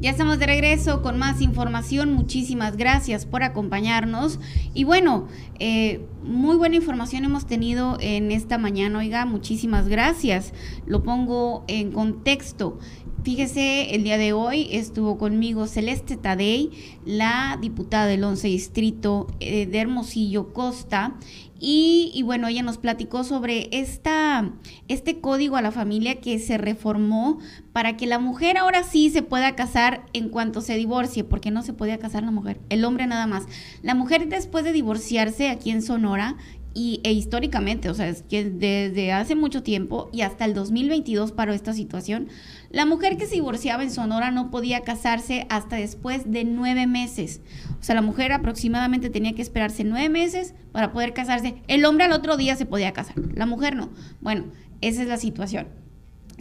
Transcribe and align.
Ya 0.00 0.10
estamos 0.10 0.38
de 0.38 0.44
regreso 0.44 1.00
con 1.00 1.18
más 1.18 1.40
información. 1.40 2.12
Muchísimas 2.12 2.76
gracias 2.76 3.24
por 3.24 3.42
acompañarnos. 3.42 4.38
Y 4.74 4.84
bueno, 4.84 5.28
eh, 5.58 6.04
muy 6.22 6.56
buena 6.56 6.76
información 6.76 7.24
hemos 7.24 7.46
tenido 7.46 7.96
en 8.00 8.30
esta 8.30 8.58
mañana. 8.58 8.98
Oiga, 8.98 9.24
muchísimas 9.24 9.88
gracias. 9.88 10.52
Lo 10.86 11.02
pongo 11.02 11.64
en 11.68 11.92
contexto. 11.92 12.78
Fíjese, 13.24 13.94
el 13.94 14.04
día 14.04 14.18
de 14.18 14.34
hoy 14.34 14.68
estuvo 14.70 15.16
conmigo 15.16 15.66
Celeste 15.66 16.18
Tadei, 16.18 16.70
la 17.06 17.56
diputada 17.58 18.04
del 18.04 18.22
11 18.22 18.48
Distrito 18.48 19.28
eh, 19.40 19.64
de 19.64 19.78
Hermosillo 19.78 20.52
Costa, 20.52 21.14
y, 21.58 22.20
bueno, 22.26 22.48
ella 22.48 22.62
nos 22.62 22.76
platicó 22.76 23.24
sobre 23.24 23.70
esta, 23.72 24.52
este 24.88 25.20
código 25.20 25.56
a 25.56 25.62
la 25.62 25.72
familia 25.72 26.20
que 26.20 26.38
se 26.38 26.58
reformó 26.58 27.38
para 27.72 27.96
que 27.96 28.06
la 28.06 28.18
mujer 28.18 28.58
ahora 28.58 28.82
sí 28.82 29.08
se 29.08 29.22
pueda 29.22 29.56
casar 29.56 30.04
en 30.12 30.28
cuanto 30.28 30.60
se 30.60 30.76
divorcie, 30.76 31.24
porque 31.24 31.50
no 31.50 31.62
se 31.62 31.72
podía 31.72 31.98
casar 31.98 32.24
la 32.24 32.30
mujer, 32.30 32.60
el 32.68 32.84
hombre 32.84 33.06
nada 33.06 33.26
más. 33.26 33.44
La 33.80 33.94
mujer 33.94 34.28
después 34.28 34.64
de 34.64 34.72
divorciarse 34.72 35.48
aquí 35.48 35.70
en 35.70 35.80
Sonora 35.80 36.36
y, 36.74 37.00
e 37.04 37.12
históricamente, 37.12 37.88
o 37.88 37.94
sea, 37.94 38.08
es 38.08 38.22
que 38.22 38.44
desde 38.44 39.12
hace 39.12 39.36
mucho 39.36 39.62
tiempo 39.62 40.10
y 40.12 40.22
hasta 40.22 40.44
el 40.44 40.54
2022 40.54 41.32
paró 41.32 41.52
esta 41.52 41.72
situación, 41.72 42.28
la 42.70 42.84
mujer 42.84 43.16
que 43.16 43.26
se 43.26 43.36
divorciaba 43.36 43.84
en 43.84 43.92
Sonora 43.92 44.32
no 44.32 44.50
podía 44.50 44.80
casarse 44.80 45.46
hasta 45.48 45.76
después 45.76 46.30
de 46.30 46.44
nueve 46.44 46.86
meses. 46.86 47.40
O 47.80 47.82
sea, 47.82 47.94
la 47.94 48.02
mujer 48.02 48.32
aproximadamente 48.32 49.08
tenía 49.08 49.34
que 49.34 49.42
esperarse 49.42 49.84
nueve 49.84 50.08
meses 50.08 50.54
para 50.72 50.92
poder 50.92 51.14
casarse. 51.14 51.62
El 51.68 51.84
hombre 51.84 52.06
al 52.06 52.12
otro 52.12 52.36
día 52.36 52.56
se 52.56 52.66
podía 52.66 52.92
casar, 52.92 53.14
la 53.34 53.46
mujer 53.46 53.76
no. 53.76 53.90
Bueno, 54.20 54.46
esa 54.80 55.02
es 55.02 55.08
la 55.08 55.16
situación. 55.16 55.83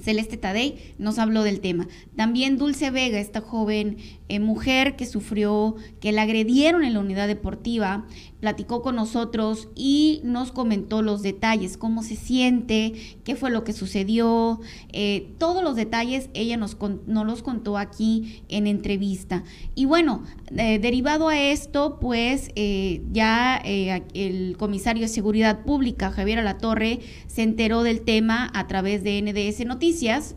Celeste 0.01 0.37
Tadei 0.37 0.93
nos 0.97 1.19
habló 1.19 1.43
del 1.43 1.59
tema. 1.59 1.87
También 2.15 2.57
Dulce 2.57 2.91
Vega, 2.91 3.19
esta 3.19 3.41
joven 3.41 3.97
eh, 4.29 4.39
mujer 4.39 4.95
que 4.95 5.05
sufrió, 5.05 5.75
que 5.99 6.11
la 6.11 6.23
agredieron 6.23 6.83
en 6.83 6.93
la 6.93 6.99
unidad 6.99 7.27
deportiva, 7.27 8.05
platicó 8.39 8.81
con 8.81 8.95
nosotros 8.95 9.69
y 9.75 10.21
nos 10.23 10.51
comentó 10.51 11.01
los 11.01 11.21
detalles, 11.21 11.77
cómo 11.77 12.03
se 12.03 12.15
siente, 12.15 12.93
qué 13.23 13.35
fue 13.35 13.51
lo 13.51 13.63
que 13.63 13.73
sucedió, 13.73 14.59
eh, 14.91 15.33
todos 15.37 15.63
los 15.63 15.75
detalles 15.75 16.29
ella 16.33 16.57
nos, 16.57 16.77
los 17.05 17.43
contó 17.43 17.77
aquí 17.77 18.43
en 18.49 18.67
entrevista. 18.67 19.43
Y 19.75 19.85
bueno, 19.85 20.23
eh, 20.57 20.79
derivado 20.79 21.29
a 21.29 21.39
esto, 21.39 21.99
pues 21.99 22.49
ya 22.55 23.57
el 23.57 24.55
comisario 24.57 25.03
de 25.03 25.07
Seguridad 25.09 25.63
Pública, 25.63 26.11
Javier 26.11 26.39
Alatorre, 26.39 26.99
se 27.27 27.43
enteró 27.43 27.83
del 27.83 28.01
tema 28.01 28.51
a 28.53 28.67
través 28.67 29.03
de 29.03 29.21
NDS 29.21 29.65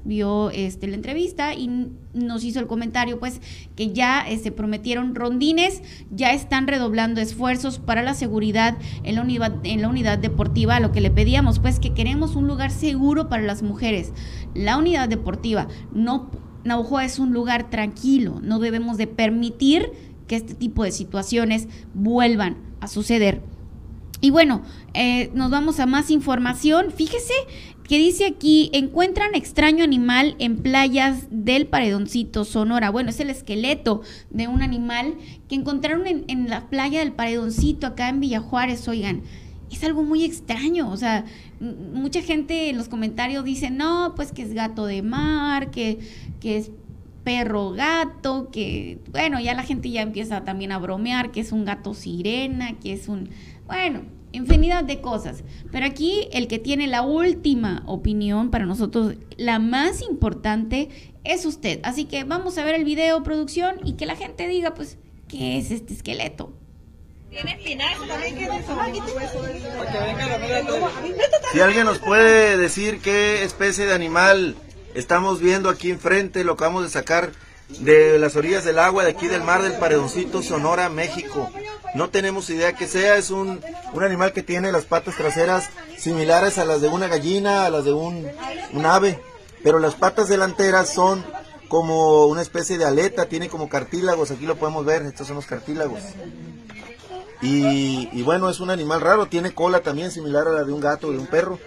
vio 0.05 0.50
este, 0.50 0.86
la 0.89 0.97
entrevista 0.97 1.55
y 1.55 1.91
nos 2.14 2.44
hizo 2.44 2.61
el 2.61 2.66
comentario, 2.66 3.19
pues, 3.19 3.41
que 3.77 3.92
ya 3.92 4.25
se 4.27 4.34
este, 4.34 4.53
prometieron 4.53 5.14
rondines, 5.14 5.83
ya 6.11 6.33
están 6.33 6.66
redoblando 6.66 7.20
esfuerzos 7.20 7.78
para 7.78 8.03
la 8.03 8.14
seguridad 8.14 8.77
en 9.05 9.14
la, 9.14 9.22
unidad, 9.22 9.55
en 9.64 9.83
la 9.83 9.88
unidad 9.88 10.19
deportiva, 10.19 10.80
lo 10.80 10.92
que 10.92 11.00
le 11.00 11.11
pedíamos, 11.11 11.58
pues, 11.61 11.78
que 11.78 11.94
queremos 11.94 12.34
un 12.34 12.47
lugar 12.47 12.70
seguro 12.70 13.28
para 13.28 13.42
las 13.42 13.62
mujeres. 13.62 14.12
La 14.55 14.78
unidad 14.78 15.08
deportiva, 15.08 15.69
no, 15.92 16.31
Naujoa 16.64 17.05
es 17.05 17.19
un 17.19 17.33
lugar 17.33 17.70
tranquilo, 17.70 18.41
no 18.42 18.58
debemos 18.58 18.97
de 18.97 19.06
permitir 19.06 19.92
que 20.27 20.36
este 20.36 20.55
tipo 20.55 20.83
de 20.83 20.91
situaciones 20.91 21.69
vuelvan 21.94 22.56
a 22.81 22.88
suceder. 22.88 23.42
Y 24.27 24.30
bueno, 24.30 24.62
eh, 24.92 25.30
nos 25.34 25.52
vamos 25.52 25.78
a 25.78 25.86
más 25.86 26.10
información. 26.10 26.91
Fíjese 26.91 27.32
que 27.88 27.96
dice 27.96 28.27
aquí, 28.27 28.70
encuentran 28.72 29.36
extraño 29.36 29.84
animal 29.84 30.34
en 30.41 30.64
playas 30.64 31.28
del 31.30 31.69
Paredoncito, 31.69 32.44
Sonora. 32.44 32.91
Bueno, 32.91 33.10
es 33.10 33.20
el 33.20 33.30
esqueleto 33.30 34.02
de 34.30 34.48
un 34.48 34.62
animal 34.62 35.14
que 35.48 35.54
encontraron 35.54 36.08
en, 36.08 36.50
la 36.50 36.69
playa 36.69 36.98
del 36.98 37.12
Paredoncito, 37.12 37.86
acá 37.86 38.08
en 38.08 38.19
Villajuárez, 38.19 38.88
oigan. 38.88 39.22
Es 39.70 39.84
algo 39.84 40.03
muy 40.03 40.25
extraño, 40.25 40.91
o 40.91 40.97
sea, 40.97 41.25
mucha 41.60 42.20
gente 42.20 42.70
en 42.70 42.78
los 42.78 42.88
comentarios 42.88 43.44
dice, 43.44 43.70
no, 43.70 44.14
pues 44.16 44.32
que 44.32 44.43
es 44.43 44.54
gato 44.54 44.87
de 44.87 45.03
mar, 45.03 45.70
que, 45.70 46.00
que 46.41 46.56
es 46.56 46.72
perro 47.22 47.70
gato, 47.70 48.50
que, 48.50 48.98
bueno, 49.12 49.38
ya 49.38 49.54
la 49.54 49.62
gente 49.62 49.88
ya 49.91 50.03
empieza 50.03 50.43
también 50.44 50.72
a 50.72 50.78
bromear, 50.78 51.31
que 51.31 51.41
es 51.41 51.53
un 51.53 51.64
gato 51.64 51.94
sirena, 51.94 52.78
que 52.78 52.93
es 52.93 53.08
un, 53.08 53.31
bueno, 53.66 54.03
infinidad 54.36 54.84
de 54.84 55.00
cosas. 55.00 55.42
Pero 55.72 55.86
aquí 55.86 56.28
el 56.32 56.48
que 56.48 56.58
tiene 56.58 56.86
la 56.86 57.02
última 57.02 57.82
opinión 57.86 58.50
para 58.50 58.66
nosotros, 58.66 59.14
la 59.36 59.58
más 59.58 60.02
importante, 60.02 60.88
es 61.24 61.44
usted. 61.44 61.80
Así 61.82 62.04
que 62.04 62.24
vamos 62.24 62.56
a 62.58 62.64
ver 62.64 62.75
el 62.75 62.84
video, 62.84 63.22
producción, 63.22 63.80
y 63.84 63.94
que 63.94 64.06
la 64.06 64.16
gente 64.16 64.46
diga, 64.48 64.75
pues, 64.75 64.98
¿qué 65.28 65.58
es 65.58 65.70
este 65.70 65.92
esqueleto? 65.94 66.52
Si 71.52 71.60
alguien 71.60 71.84
nos 71.84 71.98
puede 71.98 72.56
decir 72.56 73.00
qué 73.00 73.42
especie 73.42 73.84
de 73.84 73.92
animal 73.92 74.56
estamos 74.94 75.41
viendo 75.41 75.69
aquí 75.69 75.91
enfrente, 75.91 76.44
lo 76.44 76.52
acabamos 76.52 76.84
de 76.84 76.88
sacar 76.88 77.32
de 77.80 78.19
las 78.19 78.36
orillas 78.36 78.64
del 78.64 78.78
agua, 78.78 79.04
de 79.04 79.10
aquí 79.10 79.26
del 79.26 79.42
mar 79.42 79.62
del 79.62 79.75
Paredoncito, 79.75 80.42
Sonora, 80.42 80.88
México. 80.88 81.50
No 81.94 82.10
tenemos 82.10 82.50
idea 82.50 82.74
que 82.74 82.86
sea, 82.86 83.16
es 83.16 83.30
un, 83.30 83.60
un 83.92 84.02
animal 84.04 84.32
que 84.32 84.42
tiene 84.42 84.72
las 84.72 84.84
patas 84.84 85.16
traseras 85.16 85.70
similares 85.98 86.58
a 86.58 86.64
las 86.64 86.80
de 86.80 86.88
una 86.88 87.08
gallina, 87.08 87.64
a 87.66 87.70
las 87.70 87.84
de 87.84 87.92
un, 87.92 88.26
un 88.72 88.86
ave, 88.86 89.22
pero 89.62 89.78
las 89.78 89.94
patas 89.94 90.28
delanteras 90.28 90.92
son 90.92 91.25
como 91.69 92.26
una 92.26 92.42
especie 92.42 92.78
de 92.78 92.84
aleta, 92.84 93.26
tiene 93.26 93.48
como 93.48 93.69
cartílagos, 93.69 94.30
aquí 94.30 94.46
lo 94.46 94.56
podemos 94.56 94.84
ver, 94.84 95.02
estos 95.02 95.26
son 95.26 95.36
los 95.36 95.46
cartílagos. 95.46 96.00
Y, 97.42 98.08
y 98.12 98.22
bueno, 98.22 98.48
es 98.48 98.60
un 98.60 98.70
animal 98.70 99.00
raro, 99.00 99.26
tiene 99.26 99.52
cola 99.52 99.80
también 99.80 100.10
similar 100.10 100.46
a 100.48 100.52
la 100.52 100.64
de 100.64 100.72
un 100.72 100.80
gato, 100.80 101.10
de 101.10 101.19
un 101.19 101.26
perro. 101.26 101.58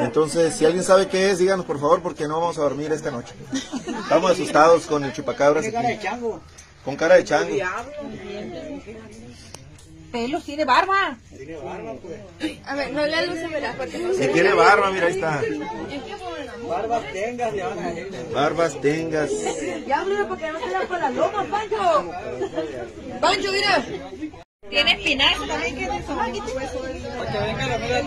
Entonces, 0.00 0.54
si 0.54 0.64
alguien 0.64 0.84
sabe 0.84 1.08
qué 1.08 1.30
es, 1.30 1.38
díganos 1.38 1.66
por 1.66 1.80
favor, 1.80 2.00
porque 2.02 2.28
no 2.28 2.40
vamos 2.40 2.58
a 2.58 2.62
dormir 2.62 2.92
esta 2.92 3.10
noche. 3.10 3.34
Estamos 4.02 4.30
asustados 4.30 4.86
con 4.86 5.02
el 5.04 5.12
chupacabras. 5.12 5.64
Con 6.84 6.96
cara 6.96 7.16
de 7.16 7.24
chango. 7.24 7.54
Pelos, 10.10 10.42
tiene 10.44 10.64
barba. 10.64 11.16
Tiene 11.36 11.56
barba, 11.56 11.94
pues. 12.02 12.58
A 12.66 12.74
ver, 12.74 12.92
no 12.92 13.06
le 13.06 13.26
lúcemela 13.26 13.74
porque 13.76 13.98
no 13.98 14.12
se 14.12 14.26
Si 14.26 14.32
tiene 14.32 14.52
barba, 14.54 14.90
mira, 14.90 15.06
ahí 15.06 15.12
está. 15.12 15.40
Barbas 16.66 17.12
tengas, 17.12 17.54
ya 17.54 17.68
Barbas 18.32 18.80
tengas. 18.80 19.30
Ya, 19.86 20.04
mira, 20.04 20.26
porque 20.26 20.50
no 20.50 20.58
se 20.58 20.70
da 20.70 20.80
para 20.88 21.10
la 21.10 21.10
loma, 21.10 21.44
Pancho. 21.44 22.10
Pancho, 23.20 23.52
mira. 23.52 23.84
Tiene 24.68 24.92
espinazo 24.92 25.46
también, 25.46 25.74
¿qué 25.76 25.84
es 25.84 25.90
eso? 25.90 26.18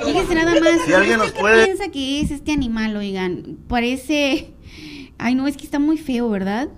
Fíjense 0.05 0.35
nada 0.35 0.59
más. 0.59 0.85
Si 0.85 0.93
alguien 0.93 1.17
nos 1.17 1.31
puede. 1.31 1.65
piensa 1.65 1.89
que 1.89 2.21
es 2.21 2.31
este 2.31 2.51
animal, 2.51 2.95
oigan? 2.95 3.57
Parece. 3.67 4.53
Ay, 5.17 5.35
no, 5.35 5.47
es 5.47 5.57
que 5.57 5.63
está 5.63 5.79
muy 5.79 5.97
feo, 5.97 6.29
¿verdad? 6.29 6.69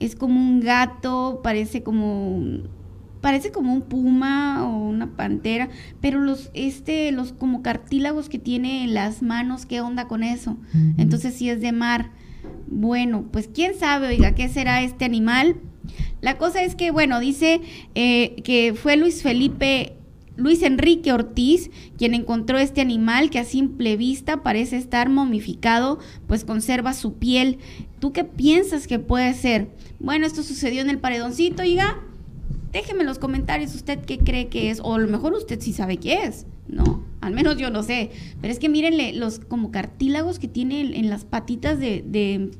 Es 0.00 0.16
como 0.16 0.40
un 0.40 0.60
gato, 0.60 1.40
parece 1.42 1.82
como 1.82 2.62
parece 3.20 3.50
como 3.52 3.72
un 3.72 3.80
puma 3.80 4.68
o 4.68 4.76
una 4.76 5.16
pantera, 5.16 5.70
pero 6.02 6.20
los 6.20 6.50
este 6.52 7.10
los 7.10 7.32
como 7.32 7.62
cartílagos 7.62 8.28
que 8.28 8.38
tiene 8.38 8.84
en 8.84 8.92
las 8.92 9.22
manos, 9.22 9.64
¿qué 9.64 9.80
onda 9.80 10.08
con 10.08 10.22
eso? 10.22 10.58
Entonces 10.98 11.34
si 11.34 11.48
es 11.48 11.60
de 11.60 11.72
mar. 11.72 12.10
Bueno, 12.66 13.24
pues 13.30 13.48
quién 13.48 13.74
sabe, 13.78 14.08
oiga, 14.08 14.34
¿qué 14.34 14.48
será 14.48 14.82
este 14.82 15.06
animal? 15.06 15.56
La 16.20 16.38
cosa 16.38 16.62
es 16.62 16.74
que, 16.74 16.90
bueno, 16.90 17.20
dice 17.20 17.60
eh, 17.94 18.36
que 18.44 18.74
fue 18.74 18.96
Luis 18.96 19.22
Felipe 19.22 19.96
Luis 20.36 20.62
Enrique 20.62 21.12
Ortiz, 21.12 21.70
quien 21.96 22.14
encontró 22.14 22.58
este 22.58 22.80
animal 22.80 23.30
que 23.30 23.38
a 23.38 23.44
simple 23.44 23.96
vista 23.96 24.42
parece 24.42 24.76
estar 24.76 25.08
momificado, 25.08 25.98
pues 26.26 26.44
conserva 26.44 26.92
su 26.92 27.14
piel. 27.14 27.58
¿Tú 28.00 28.12
qué 28.12 28.24
piensas 28.24 28.86
que 28.86 28.98
puede 28.98 29.32
ser? 29.34 29.68
Bueno, 30.00 30.26
esto 30.26 30.42
sucedió 30.42 30.82
en 30.82 30.90
el 30.90 30.98
paredoncito, 30.98 31.62
oiga. 31.62 32.00
Déjeme 32.72 33.02
en 33.02 33.06
los 33.06 33.20
comentarios 33.20 33.74
usted 33.76 34.00
qué 34.04 34.18
cree 34.18 34.48
que 34.48 34.70
es, 34.70 34.80
o 34.82 34.94
a 34.94 34.98
lo 34.98 35.06
mejor 35.06 35.32
usted 35.34 35.60
sí 35.60 35.72
sabe 35.72 35.98
qué 35.98 36.24
es. 36.24 36.46
No, 36.66 37.04
al 37.20 37.32
menos 37.32 37.56
yo 37.56 37.70
no 37.70 37.84
sé. 37.84 38.10
Pero 38.40 38.52
es 38.52 38.58
que 38.58 38.68
mírenle 38.68 39.12
los 39.12 39.38
como 39.38 39.70
cartílagos 39.70 40.40
que 40.40 40.48
tiene 40.48 40.80
en 40.80 41.10
las 41.10 41.24
patitas 41.24 41.78
de, 41.78 42.02
de 42.04 42.50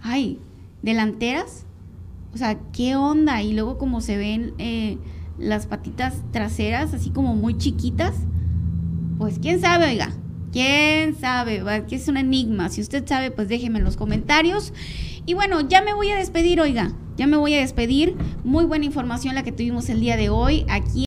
ay, 0.00 0.38
delanteras. 0.82 1.66
O 2.32 2.36
sea, 2.36 2.60
¿qué 2.72 2.94
onda? 2.94 3.42
Y 3.42 3.52
luego 3.52 3.78
como 3.78 4.00
se 4.00 4.16
ven 4.16 4.54
eh, 4.58 4.98
las 5.38 5.66
patitas 5.66 6.14
traseras, 6.32 6.94
así 6.94 7.10
como 7.10 7.34
muy 7.34 7.56
chiquitas. 7.58 8.14
Pues 9.18 9.38
quién 9.38 9.60
sabe, 9.60 9.86
oiga. 9.86 10.10
¿Quién 10.52 11.16
sabe? 11.16 11.62
Que 11.88 11.96
es 11.96 12.06
un 12.06 12.16
enigma. 12.16 12.68
Si 12.68 12.80
usted 12.80 13.06
sabe, 13.06 13.30
pues 13.30 13.48
déjeme 13.48 13.78
en 13.78 13.84
los 13.84 13.96
comentarios. 13.96 14.72
Y 15.26 15.34
bueno, 15.34 15.60
ya 15.62 15.82
me 15.82 15.94
voy 15.94 16.10
a 16.10 16.16
despedir, 16.16 16.60
oiga. 16.60 16.92
Ya 17.16 17.26
me 17.26 17.36
voy 17.36 17.54
a 17.54 17.60
despedir. 17.60 18.16
Muy 18.44 18.64
buena 18.64 18.84
información 18.84 19.34
la 19.34 19.42
que 19.42 19.52
tuvimos 19.52 19.88
el 19.88 20.00
día 20.00 20.16
de 20.16 20.28
hoy 20.28 20.64
aquí. 20.68 21.02